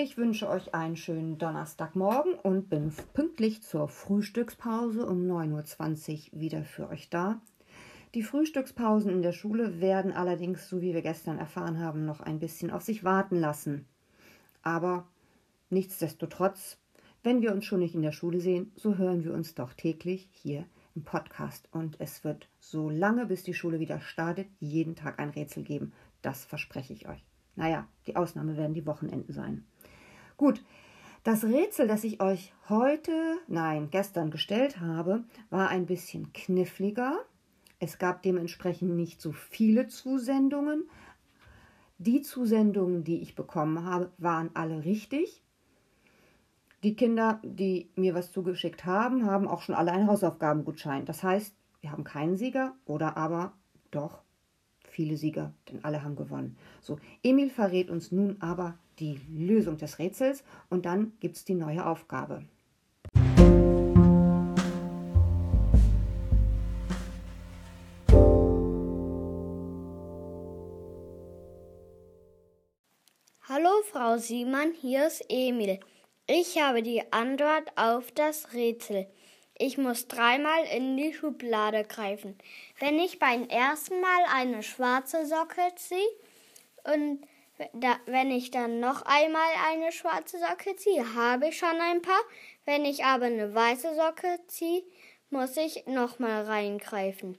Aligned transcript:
Ich 0.00 0.16
wünsche 0.16 0.48
euch 0.48 0.74
einen 0.74 0.96
schönen 0.96 1.38
Donnerstagmorgen 1.38 2.34
und 2.34 2.70
bin 2.70 2.92
pünktlich 3.14 3.64
zur 3.64 3.88
Frühstückspause 3.88 5.04
um 5.04 5.26
9.20 5.28 6.34
Uhr 6.34 6.40
wieder 6.40 6.62
für 6.62 6.88
euch 6.88 7.10
da. 7.10 7.40
Die 8.14 8.22
Frühstückspausen 8.22 9.10
in 9.10 9.22
der 9.22 9.32
Schule 9.32 9.80
werden 9.80 10.12
allerdings, 10.12 10.68
so 10.68 10.80
wie 10.82 10.94
wir 10.94 11.02
gestern 11.02 11.36
erfahren 11.36 11.80
haben, 11.80 12.04
noch 12.04 12.20
ein 12.20 12.38
bisschen 12.38 12.70
auf 12.70 12.82
sich 12.82 13.02
warten 13.02 13.40
lassen. 13.40 13.86
Aber 14.62 15.08
nichtsdestotrotz, 15.68 16.78
wenn 17.24 17.42
wir 17.42 17.52
uns 17.52 17.64
schon 17.64 17.80
nicht 17.80 17.96
in 17.96 18.02
der 18.02 18.12
Schule 18.12 18.40
sehen, 18.40 18.70
so 18.76 18.98
hören 18.98 19.24
wir 19.24 19.34
uns 19.34 19.56
doch 19.56 19.72
täglich 19.72 20.28
hier 20.30 20.64
im 20.94 21.02
Podcast. 21.02 21.68
Und 21.72 21.96
es 21.98 22.22
wird 22.22 22.48
so 22.60 22.88
lange, 22.88 23.26
bis 23.26 23.42
die 23.42 23.52
Schule 23.52 23.80
wieder 23.80 24.00
startet, 24.00 24.46
jeden 24.60 24.94
Tag 24.94 25.18
ein 25.18 25.30
Rätsel 25.30 25.64
geben. 25.64 25.92
Das 26.22 26.44
verspreche 26.44 26.92
ich 26.92 27.08
euch. 27.08 27.24
Naja, 27.56 27.88
die 28.06 28.14
Ausnahme 28.14 28.56
werden 28.56 28.74
die 28.74 28.86
Wochenenden 28.86 29.32
sein. 29.32 29.64
Gut, 30.38 30.62
das 31.24 31.42
Rätsel, 31.42 31.88
das 31.88 32.04
ich 32.04 32.22
euch 32.22 32.52
heute, 32.68 33.10
nein, 33.48 33.88
gestern 33.90 34.30
gestellt 34.30 34.78
habe, 34.80 35.24
war 35.50 35.68
ein 35.68 35.84
bisschen 35.84 36.32
kniffliger. 36.32 37.18
Es 37.80 37.98
gab 37.98 38.22
dementsprechend 38.22 38.94
nicht 38.94 39.20
so 39.20 39.32
viele 39.32 39.88
Zusendungen. 39.88 40.88
Die 41.98 42.22
Zusendungen, 42.22 43.02
die 43.02 43.20
ich 43.20 43.34
bekommen 43.34 43.84
habe, 43.84 44.12
waren 44.18 44.50
alle 44.54 44.84
richtig. 44.84 45.42
Die 46.84 46.94
Kinder, 46.94 47.40
die 47.42 47.90
mir 47.96 48.14
was 48.14 48.30
zugeschickt 48.30 48.84
haben, 48.84 49.26
haben 49.26 49.48
auch 49.48 49.62
schon 49.62 49.74
alle 49.74 49.90
einen 49.90 50.06
Hausaufgabengutschein. 50.06 51.04
Das 51.04 51.24
heißt, 51.24 51.52
wir 51.80 51.90
haben 51.90 52.04
keinen 52.04 52.36
Sieger 52.36 52.76
oder 52.84 53.16
aber 53.16 53.54
doch 53.90 54.22
viele 54.88 55.16
Sieger, 55.16 55.52
denn 55.70 55.84
alle 55.84 56.02
haben 56.02 56.16
gewonnen. 56.16 56.56
So, 56.80 56.98
Emil 57.22 57.50
verrät 57.50 57.90
uns 57.90 58.12
nun 58.12 58.36
aber 58.40 58.78
die 58.98 59.20
Lösung 59.28 59.76
des 59.76 59.98
Rätsels 59.98 60.44
und 60.70 60.86
dann 60.86 61.12
gibt 61.20 61.36
es 61.36 61.44
die 61.44 61.54
neue 61.54 61.86
Aufgabe. 61.86 62.44
Hallo 73.48 73.70
Frau 73.90 74.18
Siemann, 74.18 74.72
hier 74.78 75.06
ist 75.06 75.24
Emil. 75.28 75.80
Ich 76.26 76.60
habe 76.60 76.82
die 76.82 77.02
Antwort 77.10 77.72
auf 77.76 78.12
das 78.12 78.52
Rätsel. 78.52 79.06
Ich 79.58 79.76
muss 79.76 80.06
dreimal 80.06 80.64
in 80.66 80.96
die 80.96 81.12
Schublade 81.12 81.84
greifen. 81.84 82.38
Wenn 82.78 82.98
ich 82.98 83.18
beim 83.18 83.48
ersten 83.48 84.00
Mal 84.00 84.24
eine 84.32 84.62
schwarze 84.62 85.26
Socke 85.26 85.74
ziehe 85.74 86.08
und 86.84 87.26
da, 87.72 87.96
wenn 88.06 88.30
ich 88.30 88.52
dann 88.52 88.78
noch 88.78 89.02
einmal 89.02 89.50
eine 89.68 89.90
schwarze 89.90 90.38
Socke 90.38 90.76
ziehe, 90.76 91.14
habe 91.14 91.48
ich 91.48 91.58
schon 91.58 91.80
ein 91.80 92.02
paar. 92.02 92.20
Wenn 92.64 92.84
ich 92.84 93.04
aber 93.04 93.26
eine 93.26 93.52
weiße 93.52 93.96
Socke 93.96 94.38
ziehe, 94.46 94.84
muss 95.30 95.56
ich 95.56 95.86
nochmal 95.86 96.44
reingreifen. 96.44 97.36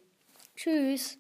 Tschüss. 0.58 1.18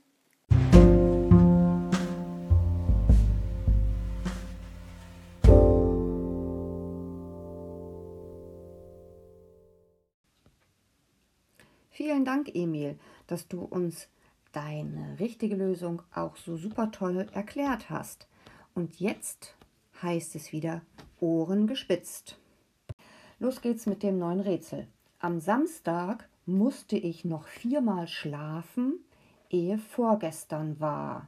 Vielen 11.99 12.23
Dank, 12.23 12.55
Emil, 12.55 12.97
dass 13.27 13.49
du 13.49 13.59
uns 13.59 14.07
deine 14.53 15.19
richtige 15.19 15.57
Lösung 15.57 16.01
auch 16.15 16.37
so 16.37 16.55
super 16.55 16.91
toll 16.91 17.27
erklärt 17.33 17.89
hast. 17.89 18.29
Und 18.73 19.01
jetzt 19.01 19.53
heißt 20.01 20.33
es 20.35 20.53
wieder 20.53 20.81
Ohren 21.19 21.67
gespitzt. 21.67 22.39
Los 23.37 23.59
geht's 23.59 23.85
mit 23.85 24.01
dem 24.01 24.17
neuen 24.17 24.39
Rätsel. 24.39 24.87
Am 25.19 25.41
Samstag 25.41 26.29
musste 26.45 26.95
ich 26.95 27.25
noch 27.25 27.45
viermal 27.47 28.07
schlafen, 28.07 29.03
ehe 29.49 29.77
vorgestern 29.77 30.79
war. 30.79 31.27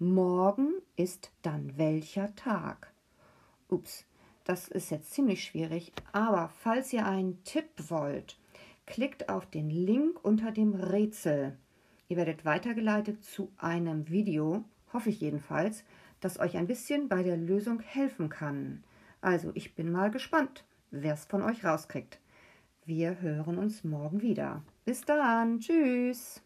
Morgen 0.00 0.72
ist 0.96 1.30
dann 1.42 1.78
welcher 1.78 2.34
Tag? 2.34 2.92
Ups, 3.68 4.04
das 4.42 4.66
ist 4.66 4.90
jetzt 4.90 5.12
ziemlich 5.12 5.44
schwierig, 5.44 5.92
aber 6.10 6.50
falls 6.58 6.92
ihr 6.92 7.06
einen 7.06 7.44
Tipp 7.44 7.68
wollt, 7.86 8.36
Klickt 8.88 9.28
auf 9.28 9.44
den 9.44 9.68
Link 9.68 10.18
unter 10.24 10.50
dem 10.50 10.72
Rätsel. 10.72 11.58
Ihr 12.08 12.16
werdet 12.16 12.46
weitergeleitet 12.46 13.22
zu 13.22 13.52
einem 13.58 14.08
Video, 14.08 14.64
hoffe 14.94 15.10
ich 15.10 15.20
jedenfalls, 15.20 15.84
das 16.20 16.40
euch 16.40 16.56
ein 16.56 16.66
bisschen 16.66 17.06
bei 17.06 17.22
der 17.22 17.36
Lösung 17.36 17.80
helfen 17.80 18.30
kann. 18.30 18.82
Also, 19.20 19.50
ich 19.52 19.74
bin 19.74 19.92
mal 19.92 20.10
gespannt, 20.10 20.64
wer 20.90 21.12
es 21.12 21.26
von 21.26 21.42
euch 21.42 21.66
rauskriegt. 21.66 22.18
Wir 22.86 23.20
hören 23.20 23.58
uns 23.58 23.84
morgen 23.84 24.22
wieder. 24.22 24.62
Bis 24.86 25.02
dann. 25.02 25.60
Tschüss. 25.60 26.42